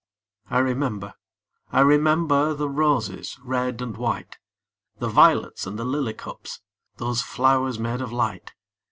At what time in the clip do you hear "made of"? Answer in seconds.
7.77-8.11